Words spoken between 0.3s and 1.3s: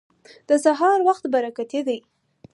د سهار وخت